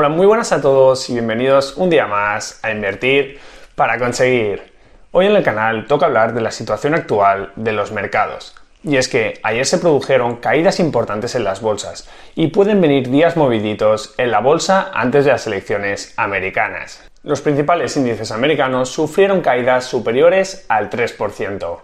Hola, 0.00 0.08
muy 0.08 0.26
buenas 0.26 0.50
a 0.52 0.62
todos 0.62 1.10
y 1.10 1.12
bienvenidos 1.12 1.76
un 1.76 1.90
día 1.90 2.06
más 2.06 2.58
a 2.62 2.70
Invertir 2.70 3.38
para 3.74 3.98
conseguir. 3.98 4.72
Hoy 5.10 5.26
en 5.26 5.36
el 5.36 5.42
canal 5.42 5.86
toca 5.86 6.06
hablar 6.06 6.32
de 6.32 6.40
la 6.40 6.52
situación 6.52 6.94
actual 6.94 7.52
de 7.54 7.72
los 7.72 7.92
mercados. 7.92 8.54
Y 8.82 8.96
es 8.96 9.08
que 9.08 9.38
ayer 9.42 9.66
se 9.66 9.76
produjeron 9.76 10.36
caídas 10.36 10.80
importantes 10.80 11.34
en 11.34 11.44
las 11.44 11.60
bolsas 11.60 12.08
y 12.34 12.46
pueden 12.46 12.80
venir 12.80 13.10
días 13.10 13.36
moviditos 13.36 14.14
en 14.16 14.30
la 14.30 14.40
bolsa 14.40 14.90
antes 14.94 15.26
de 15.26 15.32
las 15.32 15.46
elecciones 15.46 16.14
americanas. 16.16 17.04
Los 17.22 17.42
principales 17.42 17.94
índices 17.98 18.32
americanos 18.32 18.88
sufrieron 18.88 19.42
caídas 19.42 19.84
superiores 19.84 20.64
al 20.70 20.88
3%. 20.88 21.78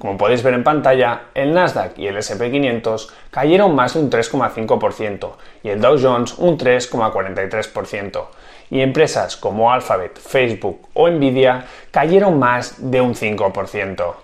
Como 0.00 0.16
podéis 0.16 0.42
ver 0.42 0.54
en 0.54 0.64
pantalla, 0.64 1.24
el 1.34 1.52
Nasdaq 1.52 1.98
y 1.98 2.06
el 2.06 2.16
SP500 2.16 3.10
cayeron 3.30 3.74
más 3.74 3.92
de 3.92 4.00
un 4.00 4.10
3,5% 4.10 5.32
y 5.62 5.68
el 5.68 5.82
Dow 5.82 5.98
Jones 6.00 6.38
un 6.38 6.56
3,43%. 6.56 8.24
Y 8.70 8.80
empresas 8.80 9.36
como 9.36 9.70
Alphabet, 9.70 10.18
Facebook 10.18 10.88
o 10.94 11.10
Nvidia 11.10 11.66
cayeron 11.90 12.38
más 12.38 12.90
de 12.90 13.02
un 13.02 13.14
5%. 13.14 14.14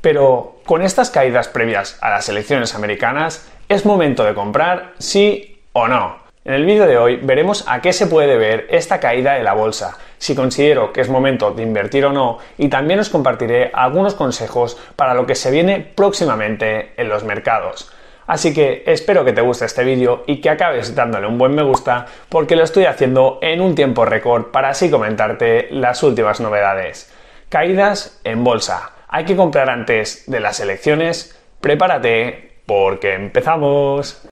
Pero 0.00 0.56
con 0.64 0.80
estas 0.80 1.10
caídas 1.10 1.48
previas 1.48 1.98
a 2.00 2.08
las 2.08 2.30
elecciones 2.30 2.74
americanas, 2.74 3.46
¿es 3.68 3.84
momento 3.84 4.24
de 4.24 4.32
comprar 4.32 4.94
sí 4.98 5.60
o 5.74 5.86
no? 5.86 6.27
En 6.48 6.54
el 6.54 6.64
vídeo 6.64 6.86
de 6.86 6.96
hoy 6.96 7.16
veremos 7.16 7.62
a 7.68 7.82
qué 7.82 7.92
se 7.92 8.06
puede 8.06 8.26
deber 8.26 8.68
esta 8.70 9.00
caída 9.00 9.34
de 9.34 9.42
la 9.42 9.52
bolsa, 9.52 9.98
si 10.16 10.34
considero 10.34 10.94
que 10.94 11.02
es 11.02 11.10
momento 11.10 11.50
de 11.50 11.62
invertir 11.62 12.06
o 12.06 12.10
no 12.10 12.38
y 12.56 12.68
también 12.68 13.00
os 13.00 13.10
compartiré 13.10 13.70
algunos 13.74 14.14
consejos 14.14 14.78
para 14.96 15.12
lo 15.12 15.26
que 15.26 15.34
se 15.34 15.50
viene 15.50 15.80
próximamente 15.94 16.94
en 16.96 17.10
los 17.10 17.22
mercados. 17.22 17.92
Así 18.26 18.54
que 18.54 18.82
espero 18.86 19.26
que 19.26 19.34
te 19.34 19.42
guste 19.42 19.66
este 19.66 19.84
vídeo 19.84 20.24
y 20.26 20.40
que 20.40 20.48
acabes 20.48 20.94
dándole 20.94 21.26
un 21.26 21.36
buen 21.36 21.54
me 21.54 21.62
gusta 21.62 22.06
porque 22.30 22.56
lo 22.56 22.64
estoy 22.64 22.86
haciendo 22.86 23.38
en 23.42 23.60
un 23.60 23.74
tiempo 23.74 24.06
récord 24.06 24.44
para 24.44 24.70
así 24.70 24.88
comentarte 24.88 25.68
las 25.70 26.02
últimas 26.02 26.40
novedades. 26.40 27.12
Caídas 27.50 28.22
en 28.24 28.42
bolsa. 28.42 28.92
Hay 29.08 29.26
que 29.26 29.36
comprar 29.36 29.68
antes 29.68 30.24
de 30.26 30.40
las 30.40 30.60
elecciones. 30.60 31.38
Prepárate 31.60 32.62
porque 32.64 33.12
empezamos. 33.12 34.26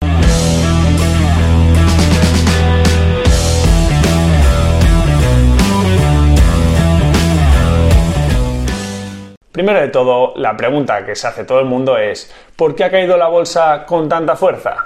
Primero 9.57 9.81
de 9.81 9.89
todo, 9.89 10.35
la 10.37 10.55
pregunta 10.55 11.07
que 11.07 11.15
se 11.15 11.27
hace 11.27 11.45
todo 11.45 11.61
el 11.61 11.65
mundo 11.65 11.97
es 11.97 12.31
¿por 12.57 12.75
qué 12.75 12.85
ha 12.85 12.91
caído 12.91 13.17
la 13.17 13.29
bolsa 13.29 13.87
con 13.87 14.07
tanta 14.07 14.37
fuerza? 14.37 14.85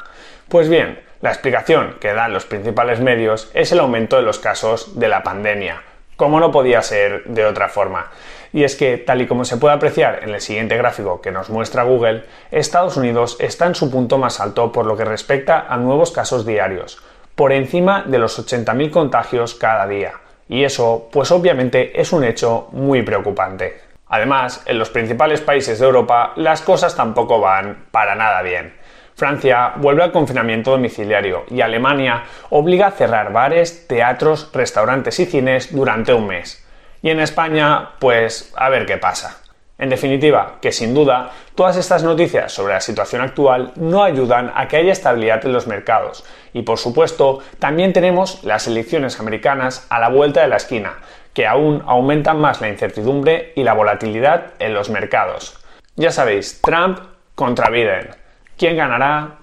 Pues 0.48 0.68
bien, 0.68 1.00
la 1.20 1.30
explicación 1.30 1.96
que 2.00 2.12
dan 2.12 2.32
los 2.32 2.44
principales 2.44 3.00
medios 3.00 3.50
es 3.52 3.72
el 3.72 3.80
aumento 3.80 4.14
de 4.14 4.22
los 4.22 4.38
casos 4.38 4.96
de 5.00 5.08
la 5.08 5.24
pandemia, 5.24 5.82
como 6.14 6.38
no 6.38 6.52
podía 6.52 6.82
ser 6.82 7.24
de 7.24 7.46
otra 7.46 7.68
forma. 7.68 8.12
Y 8.52 8.62
es 8.62 8.76
que, 8.76 8.96
tal 8.96 9.20
y 9.20 9.26
como 9.26 9.44
se 9.44 9.56
puede 9.56 9.74
apreciar 9.74 10.20
en 10.22 10.32
el 10.32 10.41
siguiente 10.41 10.76
gráfico 10.76 11.20
que 11.20 11.32
nos 11.32 11.50
muestra 11.50 11.82
Google, 11.82 12.22
Estados 12.52 12.96
Unidos 12.96 13.38
está 13.41 13.66
en 13.66 13.74
su 13.74 13.91
punto 13.91 14.18
más 14.18 14.38
alto 14.38 14.70
por 14.70 14.86
lo 14.86 14.96
que 14.96 15.04
respecta 15.04 15.66
a 15.68 15.78
nuevos 15.78 16.12
casos 16.12 16.46
diarios, 16.46 17.02
por 17.34 17.50
encima 17.50 18.04
de 18.06 18.18
los 18.20 18.38
80.000 18.38 18.92
contagios 18.92 19.56
cada 19.56 19.88
día. 19.88 20.12
Y 20.48 20.62
eso, 20.62 21.08
pues 21.10 21.32
obviamente, 21.32 22.00
es 22.00 22.12
un 22.12 22.22
hecho 22.22 22.68
muy 22.70 23.02
preocupante. 23.02 23.89
Además, 24.11 24.62
en 24.66 24.78
los 24.78 24.91
principales 24.91 25.41
países 25.41 25.78
de 25.78 25.86
Europa 25.86 26.33
las 26.36 26.61
cosas 26.61 26.94
tampoco 26.94 27.41
van 27.41 27.86
para 27.91 28.14
nada 28.14 28.42
bien. 28.42 28.75
Francia 29.14 29.75
vuelve 29.77 30.03
al 30.03 30.12
confinamiento 30.12 30.72
domiciliario 30.72 31.44
y 31.48 31.61
Alemania 31.61 32.25
obliga 32.50 32.88
a 32.88 32.91
cerrar 32.91 33.33
bares, 33.33 33.86
teatros, 33.86 34.50
restaurantes 34.53 35.20
y 35.20 35.27
cines 35.27 35.75
durante 35.75 36.12
un 36.12 36.27
mes. 36.27 36.66
Y 37.03 37.11
en 37.11 37.20
España, 37.20 37.91
pues 37.98 38.53
a 38.56 38.69
ver 38.69 38.84
qué 38.84 38.97
pasa. 38.97 39.41
En 39.78 39.88
definitiva, 39.88 40.56
que 40.61 40.72
sin 40.72 40.92
duda, 40.92 41.31
todas 41.54 41.76
estas 41.78 42.03
noticias 42.03 42.53
sobre 42.53 42.75
la 42.75 42.81
situación 42.81 43.22
actual 43.22 43.72
no 43.76 44.03
ayudan 44.03 44.53
a 44.54 44.69
que 44.69 44.76
haya 44.76 44.93
estabilidad 44.93 45.44
en 45.47 45.54
los 45.54 45.66
mercados. 45.66 46.22
Y 46.53 46.62
por 46.62 46.78
supuesto, 46.78 47.38
también 47.59 47.94
tenemos 47.94 48.44
las 48.44 48.66
elecciones 48.66 49.20
americanas 49.20 49.87
a 49.88 49.99
la 49.99 50.10
vuelta 50.10 50.43
de 50.43 50.49
la 50.49 50.56
esquina, 50.56 50.99
que 51.34 51.46
aún 51.46 51.82
aumentan 51.86 52.41
más 52.41 52.60
la 52.60 52.68
incertidumbre 52.68 53.52
y 53.54 53.62
la 53.62 53.74
volatilidad 53.74 54.52
en 54.58 54.74
los 54.74 54.91
mercados. 54.91 55.58
Ya 55.96 56.10
sabéis, 56.10 56.60
Trump 56.62 56.98
contra 57.34 57.70
Biden. 57.70 58.10
¿Quién 58.56 58.76
ganará? 58.76 59.38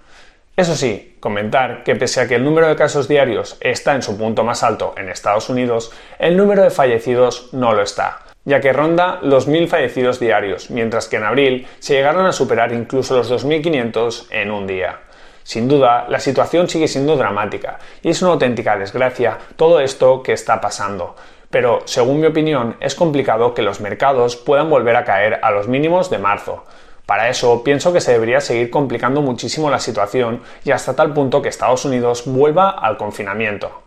Eso 0.55 0.75
sí, 0.75 1.17
comentar 1.19 1.83
que 1.83 1.95
pese 1.95 2.21
a 2.21 2.27
que 2.27 2.35
el 2.35 2.43
número 2.43 2.67
de 2.67 2.75
casos 2.75 3.07
diarios 3.07 3.57
está 3.59 3.93
en 3.93 4.01
su 4.01 4.17
punto 4.17 4.43
más 4.43 4.63
alto 4.63 4.95
en 4.97 5.09
Estados 5.09 5.49
Unidos, 5.49 5.91
el 6.17 6.35
número 6.35 6.63
de 6.63 6.71
fallecidos 6.71 7.53
no 7.53 7.73
lo 7.73 7.83
está, 7.83 8.21
ya 8.43 8.59
que 8.59 8.73
ronda 8.73 9.19
los 9.21 9.47
1.000 9.47 9.67
fallecidos 9.67 10.19
diarios, 10.19 10.71
mientras 10.71 11.07
que 11.07 11.17
en 11.17 11.25
abril 11.25 11.67
se 11.77 11.93
llegaron 11.93 12.25
a 12.25 12.31
superar 12.31 12.73
incluso 12.73 13.15
los 13.15 13.31
2.500 13.31 14.27
en 14.31 14.51
un 14.51 14.65
día. 14.65 15.01
Sin 15.43 15.67
duda, 15.67 16.07
la 16.09 16.19
situación 16.19 16.67
sigue 16.67 16.87
siendo 16.87 17.15
dramática 17.15 17.77
y 18.01 18.09
es 18.09 18.21
una 18.21 18.31
auténtica 18.31 18.77
desgracia 18.77 19.37
todo 19.55 19.79
esto 19.79 20.21
que 20.23 20.33
está 20.33 20.59
pasando 20.59 21.15
pero 21.49 21.81
según 21.85 22.19
mi 22.19 22.27
opinión 22.27 22.75
es 22.79 22.95
complicado 22.95 23.53
que 23.53 23.61
los 23.61 23.81
mercados 23.81 24.35
puedan 24.35 24.69
volver 24.69 24.95
a 24.95 25.03
caer 25.03 25.39
a 25.41 25.51
los 25.51 25.67
mínimos 25.67 26.09
de 26.09 26.17
marzo. 26.17 26.65
Para 27.05 27.29
eso 27.29 27.63
pienso 27.63 27.93
que 27.93 28.01
se 28.01 28.11
debería 28.11 28.41
seguir 28.41 28.69
complicando 28.69 29.21
muchísimo 29.21 29.69
la 29.69 29.79
situación 29.79 30.41
y 30.65 30.71
hasta 30.71 30.95
tal 30.95 31.13
punto 31.13 31.41
que 31.41 31.49
Estados 31.49 31.85
Unidos 31.85 32.23
vuelva 32.25 32.69
al 32.69 32.97
confinamiento. 32.97 33.83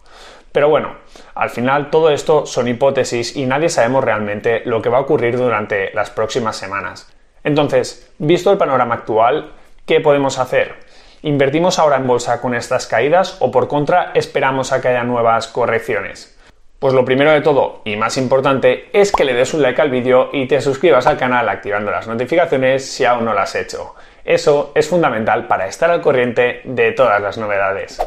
Pero 0.52 0.68
bueno, 0.68 0.96
al 1.34 1.50
final 1.50 1.90
todo 1.90 2.10
esto 2.10 2.46
son 2.46 2.66
hipótesis 2.66 3.36
y 3.36 3.46
nadie 3.46 3.68
sabemos 3.68 4.04
realmente 4.04 4.62
lo 4.64 4.82
que 4.82 4.88
va 4.88 4.98
a 4.98 5.02
ocurrir 5.02 5.36
durante 5.36 5.92
las 5.92 6.10
próximas 6.10 6.56
semanas. 6.56 7.12
Entonces, 7.44 8.10
visto 8.18 8.50
el 8.50 8.58
panorama 8.58 8.94
actual, 8.94 9.52
¿qué 9.86 10.00
podemos 10.00 10.38
hacer? 10.38 10.74
¿Invertimos 11.22 11.78
ahora 11.78 11.96
en 11.96 12.06
bolsa 12.06 12.40
con 12.40 12.54
estas 12.54 12.86
caídas 12.86 13.36
o 13.40 13.50
por 13.50 13.68
contra 13.68 14.12
esperamos 14.14 14.72
a 14.72 14.80
que 14.80 14.88
haya 14.88 15.04
nuevas 15.04 15.46
correcciones? 15.46 16.39
Pues 16.80 16.94
lo 16.94 17.04
primero 17.04 17.30
de 17.30 17.42
todo 17.42 17.82
y 17.84 17.94
más 17.96 18.16
importante 18.16 18.88
es 18.94 19.12
que 19.12 19.26
le 19.26 19.34
des 19.34 19.52
un 19.52 19.60
like 19.60 19.82
al 19.82 19.90
vídeo 19.90 20.30
y 20.32 20.46
te 20.46 20.62
suscribas 20.62 21.06
al 21.06 21.18
canal 21.18 21.46
activando 21.46 21.90
las 21.90 22.08
notificaciones 22.08 22.90
si 22.90 23.04
aún 23.04 23.26
no 23.26 23.34
lo 23.34 23.40
has 23.40 23.54
hecho. 23.54 23.94
Eso 24.24 24.72
es 24.74 24.88
fundamental 24.88 25.46
para 25.46 25.66
estar 25.66 25.90
al 25.90 26.00
corriente 26.00 26.62
de 26.64 26.92
todas 26.92 27.20
las 27.20 27.36
novedades. 27.36 28.00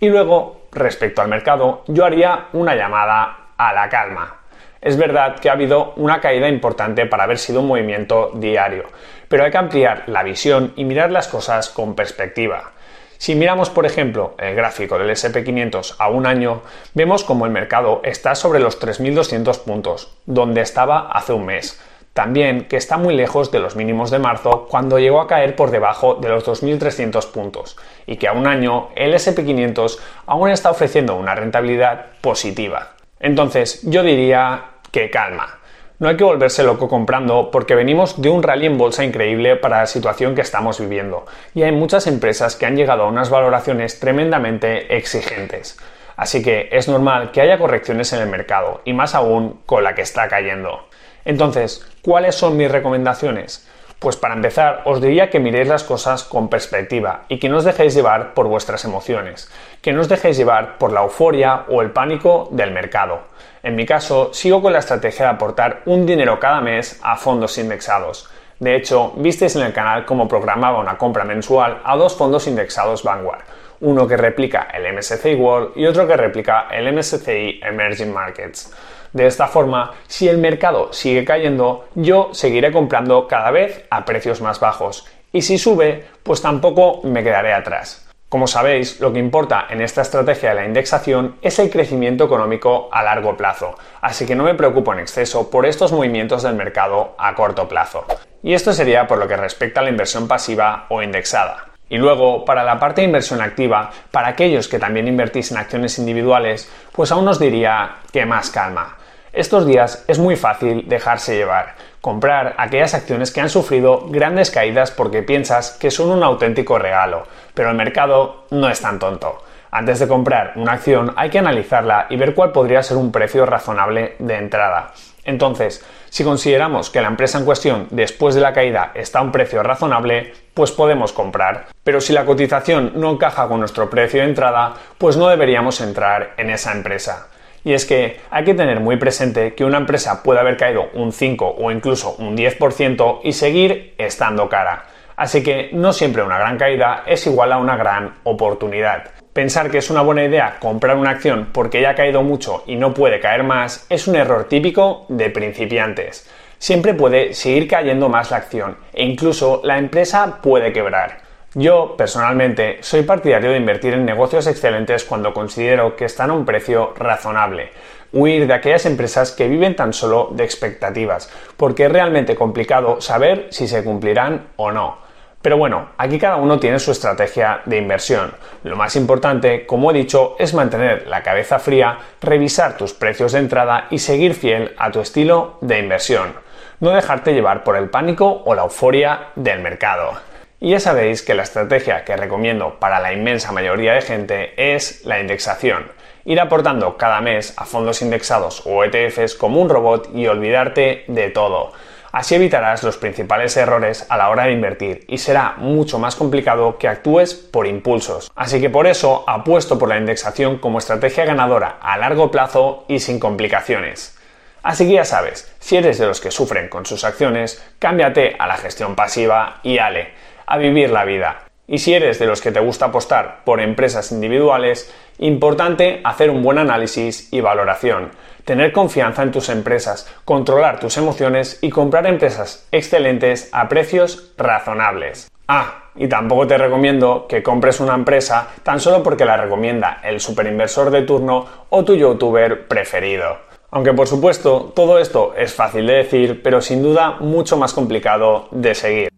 Y 0.00 0.08
luego, 0.08 0.62
respecto 0.72 1.22
al 1.22 1.28
mercado, 1.28 1.84
yo 1.86 2.04
haría 2.04 2.46
una 2.54 2.74
llamada 2.74 3.52
a 3.56 3.72
la 3.72 3.88
calma. 3.88 4.38
Es 4.80 4.96
verdad 4.96 5.38
que 5.38 5.48
ha 5.48 5.52
habido 5.52 5.92
una 5.94 6.20
caída 6.20 6.48
importante 6.48 7.06
para 7.06 7.22
haber 7.22 7.38
sido 7.38 7.60
un 7.60 7.68
movimiento 7.68 8.32
diario, 8.34 8.86
pero 9.28 9.44
hay 9.44 9.52
que 9.52 9.58
ampliar 9.58 10.02
la 10.08 10.24
visión 10.24 10.72
y 10.74 10.84
mirar 10.84 11.12
las 11.12 11.28
cosas 11.28 11.68
con 11.68 11.94
perspectiva. 11.94 12.72
Si 13.18 13.34
miramos, 13.34 13.68
por 13.68 13.84
ejemplo, 13.84 14.34
el 14.38 14.54
gráfico 14.54 14.96
del 14.96 15.10
SP500 15.10 15.96
a 15.98 16.08
un 16.08 16.24
año, 16.24 16.62
vemos 16.94 17.24
como 17.24 17.46
el 17.46 17.52
mercado 17.52 18.00
está 18.04 18.36
sobre 18.36 18.60
los 18.60 18.80
3.200 18.80 19.64
puntos, 19.64 20.16
donde 20.24 20.60
estaba 20.60 21.10
hace 21.10 21.32
un 21.32 21.46
mes. 21.46 21.80
También 22.12 22.66
que 22.66 22.76
está 22.76 22.96
muy 22.96 23.14
lejos 23.14 23.50
de 23.50 23.58
los 23.58 23.74
mínimos 23.74 24.12
de 24.12 24.20
marzo 24.20 24.68
cuando 24.70 25.00
llegó 25.00 25.20
a 25.20 25.26
caer 25.26 25.56
por 25.56 25.72
debajo 25.72 26.14
de 26.14 26.28
los 26.28 26.44
2.300 26.46 27.30
puntos 27.32 27.76
y 28.06 28.16
que 28.16 28.28
a 28.28 28.32
un 28.32 28.46
año 28.46 28.88
el 28.94 29.14
SP500 29.14 29.98
aún 30.26 30.50
está 30.50 30.70
ofreciendo 30.70 31.16
una 31.16 31.34
rentabilidad 31.34 32.06
positiva. 32.20 32.94
Entonces 33.18 33.82
yo 33.82 34.04
diría 34.04 34.64
que 34.90 35.10
calma, 35.10 35.57
no 35.98 36.08
hay 36.08 36.16
que 36.16 36.24
volverse 36.24 36.62
loco 36.62 36.88
comprando 36.88 37.50
porque 37.50 37.74
venimos 37.74 38.20
de 38.22 38.28
un 38.28 38.42
rally 38.42 38.66
en 38.66 38.78
bolsa 38.78 39.04
increíble 39.04 39.56
para 39.56 39.80
la 39.80 39.86
situación 39.86 40.34
que 40.34 40.42
estamos 40.42 40.78
viviendo 40.78 41.26
y 41.54 41.62
hay 41.62 41.72
muchas 41.72 42.06
empresas 42.06 42.54
que 42.54 42.66
han 42.66 42.76
llegado 42.76 43.02
a 43.02 43.08
unas 43.08 43.30
valoraciones 43.30 43.98
tremendamente 43.98 44.96
exigentes. 44.96 45.76
Así 46.16 46.42
que 46.42 46.68
es 46.72 46.88
normal 46.88 47.30
que 47.32 47.40
haya 47.40 47.58
correcciones 47.58 48.12
en 48.12 48.20
el 48.20 48.28
mercado 48.28 48.80
y 48.84 48.92
más 48.92 49.14
aún 49.14 49.60
con 49.66 49.84
la 49.84 49.94
que 49.94 50.02
está 50.02 50.28
cayendo. 50.28 50.88
Entonces, 51.24 51.84
¿cuáles 52.02 52.34
son 52.34 52.56
mis 52.56 52.70
recomendaciones? 52.70 53.68
Pues 53.98 54.16
para 54.16 54.34
empezar, 54.34 54.82
os 54.84 55.00
diría 55.00 55.28
que 55.28 55.40
miréis 55.40 55.66
las 55.66 55.82
cosas 55.82 56.22
con 56.22 56.48
perspectiva 56.48 57.24
y 57.28 57.40
que 57.40 57.48
no 57.48 57.56
os 57.56 57.64
dejéis 57.64 57.94
llevar 57.94 58.34
por 58.34 58.46
vuestras 58.46 58.84
emociones, 58.84 59.50
que 59.82 59.92
no 59.92 60.00
os 60.00 60.08
dejéis 60.08 60.36
llevar 60.36 60.78
por 60.78 60.92
la 60.92 61.02
euforia 61.02 61.64
o 61.68 61.82
el 61.82 61.90
pánico 61.90 62.48
del 62.52 62.70
mercado. 62.70 63.22
En 63.68 63.76
mi 63.76 63.84
caso, 63.84 64.32
sigo 64.32 64.62
con 64.62 64.72
la 64.72 64.78
estrategia 64.78 65.26
de 65.26 65.32
aportar 65.32 65.82
un 65.84 66.06
dinero 66.06 66.40
cada 66.40 66.62
mes 66.62 66.98
a 67.02 67.16
fondos 67.16 67.58
indexados. 67.58 68.26
De 68.58 68.74
hecho, 68.74 69.12
visteis 69.16 69.56
en 69.56 69.62
el 69.62 69.74
canal 69.74 70.06
cómo 70.06 70.26
programaba 70.26 70.80
una 70.80 70.96
compra 70.96 71.22
mensual 71.22 71.82
a 71.84 71.94
dos 71.94 72.16
fondos 72.16 72.46
indexados 72.46 73.02
Vanguard, 73.02 73.42
uno 73.80 74.08
que 74.08 74.16
replica 74.16 74.68
el 74.72 74.90
MSCI 74.94 75.34
World 75.34 75.72
y 75.76 75.84
otro 75.84 76.06
que 76.06 76.16
replica 76.16 76.68
el 76.70 76.90
MSCI 76.94 77.60
Emerging 77.62 78.10
Markets. 78.10 78.72
De 79.12 79.26
esta 79.26 79.48
forma, 79.48 79.92
si 80.06 80.28
el 80.28 80.38
mercado 80.38 80.90
sigue 80.94 81.26
cayendo, 81.26 81.88
yo 81.94 82.30
seguiré 82.32 82.72
comprando 82.72 83.28
cada 83.28 83.50
vez 83.50 83.84
a 83.90 84.06
precios 84.06 84.40
más 84.40 84.60
bajos. 84.60 85.04
Y 85.30 85.42
si 85.42 85.58
sube, 85.58 86.06
pues 86.22 86.40
tampoco 86.40 87.02
me 87.04 87.22
quedaré 87.22 87.52
atrás. 87.52 88.07
Como 88.28 88.46
sabéis, 88.46 89.00
lo 89.00 89.10
que 89.10 89.20
importa 89.20 89.68
en 89.70 89.80
esta 89.80 90.02
estrategia 90.02 90.50
de 90.50 90.56
la 90.56 90.66
indexación 90.66 91.36
es 91.40 91.58
el 91.58 91.70
crecimiento 91.70 92.24
económico 92.24 92.90
a 92.92 93.02
largo 93.02 93.38
plazo, 93.38 93.78
así 94.02 94.26
que 94.26 94.34
no 94.34 94.44
me 94.44 94.54
preocupo 94.54 94.92
en 94.92 94.98
exceso 94.98 95.48
por 95.48 95.64
estos 95.64 95.92
movimientos 95.92 96.42
del 96.42 96.54
mercado 96.54 97.14
a 97.16 97.34
corto 97.34 97.66
plazo. 97.66 98.04
Y 98.42 98.52
esto 98.52 98.74
sería 98.74 99.06
por 99.06 99.16
lo 99.16 99.26
que 99.26 99.38
respecta 99.38 99.80
a 99.80 99.82
la 99.82 99.88
inversión 99.88 100.28
pasiva 100.28 100.84
o 100.90 101.02
indexada. 101.02 101.68
Y 101.88 101.96
luego, 101.96 102.44
para 102.44 102.64
la 102.64 102.78
parte 102.78 103.00
de 103.00 103.06
inversión 103.06 103.40
activa, 103.40 103.90
para 104.10 104.28
aquellos 104.28 104.68
que 104.68 104.78
también 104.78 105.08
invertís 105.08 105.50
en 105.50 105.56
acciones 105.56 105.98
individuales, 105.98 106.70
pues 106.92 107.10
aún 107.10 107.26
os 107.28 107.38
diría 107.38 107.96
que 108.12 108.26
más 108.26 108.50
calma. 108.50 108.97
Estos 109.38 109.66
días 109.66 110.04
es 110.08 110.18
muy 110.18 110.34
fácil 110.34 110.88
dejarse 110.88 111.36
llevar, 111.36 111.76
comprar 112.00 112.56
aquellas 112.58 112.94
acciones 112.94 113.30
que 113.30 113.40
han 113.40 113.48
sufrido 113.48 114.06
grandes 114.08 114.50
caídas 114.50 114.90
porque 114.90 115.22
piensas 115.22 115.70
que 115.78 115.92
son 115.92 116.10
un 116.10 116.24
auténtico 116.24 116.76
regalo, 116.76 117.22
pero 117.54 117.70
el 117.70 117.76
mercado 117.76 118.46
no 118.50 118.68
es 118.68 118.80
tan 118.80 118.98
tonto. 118.98 119.38
Antes 119.70 120.00
de 120.00 120.08
comprar 120.08 120.54
una 120.56 120.72
acción 120.72 121.12
hay 121.14 121.30
que 121.30 121.38
analizarla 121.38 122.08
y 122.10 122.16
ver 122.16 122.34
cuál 122.34 122.50
podría 122.50 122.82
ser 122.82 122.96
un 122.96 123.12
precio 123.12 123.46
razonable 123.46 124.16
de 124.18 124.34
entrada. 124.34 124.92
Entonces, 125.22 125.86
si 126.10 126.24
consideramos 126.24 126.90
que 126.90 127.00
la 127.00 127.06
empresa 127.06 127.38
en 127.38 127.44
cuestión 127.44 127.86
después 127.90 128.34
de 128.34 128.40
la 128.40 128.52
caída 128.52 128.90
está 128.94 129.20
a 129.20 129.22
un 129.22 129.30
precio 129.30 129.62
razonable, 129.62 130.32
pues 130.52 130.72
podemos 130.72 131.12
comprar. 131.12 131.66
Pero 131.84 132.00
si 132.00 132.12
la 132.12 132.24
cotización 132.24 132.94
no 132.96 133.12
encaja 133.12 133.46
con 133.46 133.60
nuestro 133.60 133.88
precio 133.88 134.20
de 134.20 134.30
entrada, 134.30 134.74
pues 134.98 135.16
no 135.16 135.28
deberíamos 135.28 135.80
entrar 135.80 136.34
en 136.38 136.50
esa 136.50 136.72
empresa. 136.72 137.28
Y 137.64 137.72
es 137.72 137.84
que 137.84 138.20
hay 138.30 138.44
que 138.44 138.54
tener 138.54 138.80
muy 138.80 138.96
presente 138.96 139.54
que 139.54 139.64
una 139.64 139.78
empresa 139.78 140.22
puede 140.22 140.40
haber 140.40 140.56
caído 140.56 140.88
un 140.94 141.12
5 141.12 141.56
o 141.58 141.70
incluso 141.70 142.14
un 142.18 142.36
10% 142.36 143.20
y 143.24 143.32
seguir 143.32 143.94
estando 143.98 144.48
cara. 144.48 144.84
Así 145.16 145.42
que 145.42 145.70
no 145.72 145.92
siempre 145.92 146.22
una 146.22 146.38
gran 146.38 146.56
caída 146.56 147.02
es 147.04 147.26
igual 147.26 147.52
a 147.52 147.58
una 147.58 147.76
gran 147.76 148.14
oportunidad. 148.22 149.10
Pensar 149.32 149.70
que 149.70 149.78
es 149.78 149.90
una 149.90 150.02
buena 150.02 150.24
idea 150.24 150.58
comprar 150.60 150.96
una 150.96 151.10
acción 151.10 151.48
porque 151.52 151.80
ya 151.80 151.90
ha 151.90 151.94
caído 151.94 152.22
mucho 152.22 152.62
y 152.66 152.76
no 152.76 152.94
puede 152.94 153.18
caer 153.18 153.42
más 153.42 153.86
es 153.88 154.06
un 154.06 154.14
error 154.14 154.44
típico 154.44 155.06
de 155.08 155.30
principiantes. 155.30 156.28
Siempre 156.58 156.94
puede 156.94 157.34
seguir 157.34 157.66
cayendo 157.68 158.08
más 158.08 158.30
la 158.30 158.38
acción 158.38 158.78
e 158.92 159.04
incluso 159.04 159.60
la 159.64 159.78
empresa 159.78 160.38
puede 160.40 160.72
quebrar. 160.72 161.27
Yo, 161.54 161.94
personalmente, 161.96 162.76
soy 162.82 163.02
partidario 163.02 163.50
de 163.50 163.56
invertir 163.56 163.94
en 163.94 164.04
negocios 164.04 164.46
excelentes 164.46 165.04
cuando 165.04 165.32
considero 165.32 165.96
que 165.96 166.04
están 166.04 166.28
a 166.28 166.34
un 166.34 166.44
precio 166.44 166.92
razonable. 166.94 167.72
Huir 168.12 168.46
de 168.46 168.52
aquellas 168.52 168.84
empresas 168.84 169.32
que 169.32 169.48
viven 169.48 169.74
tan 169.74 169.94
solo 169.94 170.28
de 170.32 170.44
expectativas, 170.44 171.32
porque 171.56 171.86
es 171.86 171.92
realmente 171.92 172.36
complicado 172.36 173.00
saber 173.00 173.48
si 173.50 173.66
se 173.66 173.82
cumplirán 173.82 174.48
o 174.56 174.72
no. 174.72 174.98
Pero 175.40 175.56
bueno, 175.56 175.90
aquí 175.96 176.18
cada 176.18 176.36
uno 176.36 176.60
tiene 176.60 176.78
su 176.78 176.90
estrategia 176.90 177.62
de 177.64 177.78
inversión. 177.78 178.34
Lo 178.64 178.76
más 178.76 178.94
importante, 178.94 179.64
como 179.64 179.90
he 179.90 179.94
dicho, 179.94 180.36
es 180.38 180.52
mantener 180.52 181.06
la 181.06 181.22
cabeza 181.22 181.58
fría, 181.58 181.98
revisar 182.20 182.76
tus 182.76 182.92
precios 182.92 183.32
de 183.32 183.38
entrada 183.38 183.86
y 183.90 184.00
seguir 184.00 184.34
fiel 184.34 184.74
a 184.76 184.90
tu 184.90 185.00
estilo 185.00 185.56
de 185.62 185.78
inversión. 185.78 186.34
No 186.80 186.90
dejarte 186.90 187.32
llevar 187.32 187.64
por 187.64 187.76
el 187.76 187.88
pánico 187.88 188.42
o 188.44 188.54
la 188.54 188.64
euforia 188.64 189.28
del 189.34 189.60
mercado. 189.60 190.27
Y 190.60 190.70
ya 190.70 190.80
sabéis 190.80 191.22
que 191.22 191.34
la 191.34 191.44
estrategia 191.44 192.04
que 192.04 192.16
recomiendo 192.16 192.80
para 192.80 192.98
la 192.98 193.12
inmensa 193.12 193.52
mayoría 193.52 193.92
de 193.92 194.02
gente 194.02 194.74
es 194.74 195.04
la 195.04 195.20
indexación. 195.20 195.92
Ir 196.24 196.40
aportando 196.40 196.96
cada 196.96 197.20
mes 197.20 197.54
a 197.56 197.64
fondos 197.64 198.02
indexados 198.02 198.62
o 198.66 198.82
ETFs 198.82 199.36
como 199.36 199.60
un 199.60 199.68
robot 199.68 200.10
y 200.12 200.26
olvidarte 200.26 201.04
de 201.06 201.30
todo. 201.30 201.72
Así 202.10 202.34
evitarás 202.34 202.82
los 202.82 202.96
principales 202.96 203.56
errores 203.56 204.04
a 204.08 204.16
la 204.16 204.30
hora 204.30 204.46
de 204.46 204.52
invertir 204.52 205.04
y 205.06 205.18
será 205.18 205.54
mucho 205.58 206.00
más 206.00 206.16
complicado 206.16 206.76
que 206.76 206.88
actúes 206.88 207.34
por 207.34 207.68
impulsos. 207.68 208.28
Así 208.34 208.60
que 208.60 208.68
por 208.68 208.88
eso 208.88 209.22
apuesto 209.28 209.78
por 209.78 209.88
la 209.88 209.98
indexación 209.98 210.58
como 210.58 210.78
estrategia 210.78 211.24
ganadora 211.24 211.78
a 211.80 211.96
largo 211.98 212.32
plazo 212.32 212.84
y 212.88 212.98
sin 212.98 213.20
complicaciones. 213.20 214.18
Así 214.64 214.88
que 214.88 214.94
ya 214.94 215.04
sabes, 215.04 215.54
si 215.60 215.76
eres 215.76 215.98
de 215.98 216.06
los 216.06 216.20
que 216.20 216.32
sufren 216.32 216.68
con 216.68 216.84
sus 216.84 217.04
acciones, 217.04 217.64
cámbiate 217.78 218.34
a 218.40 218.48
la 218.48 218.56
gestión 218.56 218.96
pasiva 218.96 219.60
y 219.62 219.78
ale, 219.78 220.08
a 220.48 220.58
vivir 220.58 220.90
la 220.90 221.04
vida. 221.04 221.44
Y 221.66 221.78
si 221.78 221.92
eres 221.92 222.18
de 222.18 222.26
los 222.26 222.40
que 222.40 222.50
te 222.50 222.60
gusta 222.60 222.86
apostar 222.86 223.44
por 223.44 223.60
empresas 223.60 224.10
individuales, 224.10 224.92
importante 225.18 226.00
hacer 226.02 226.30
un 226.30 226.42
buen 226.42 226.56
análisis 226.56 227.30
y 227.30 227.42
valoración, 227.42 228.10
tener 228.46 228.72
confianza 228.72 229.22
en 229.22 229.32
tus 229.32 229.50
empresas, 229.50 230.10
controlar 230.24 230.80
tus 230.80 230.96
emociones 230.96 231.58
y 231.60 231.68
comprar 231.68 232.06
empresas 232.06 232.66
excelentes 232.72 233.50
a 233.52 233.68
precios 233.68 234.32
razonables. 234.38 235.30
Ah, 235.46 235.90
y 235.94 236.08
tampoco 236.08 236.46
te 236.46 236.56
recomiendo 236.56 237.26
que 237.28 237.42
compres 237.42 237.80
una 237.80 237.94
empresa 237.94 238.48
tan 238.62 238.80
solo 238.80 239.02
porque 239.02 239.26
la 239.26 239.36
recomienda 239.36 240.00
el 240.02 240.20
superinversor 240.20 240.90
de 240.90 241.02
turno 241.02 241.44
o 241.68 241.84
tu 241.84 241.94
youtuber 241.94 242.66
preferido. 242.66 243.38
Aunque 243.70 243.92
por 243.92 244.06
supuesto 244.06 244.72
todo 244.74 244.98
esto 244.98 245.34
es 245.36 245.52
fácil 245.52 245.86
de 245.86 245.94
decir, 245.94 246.42
pero 246.42 246.62
sin 246.62 246.82
duda 246.82 247.16
mucho 247.20 247.58
más 247.58 247.74
complicado 247.74 248.48
de 248.50 248.74
seguir. 248.74 249.17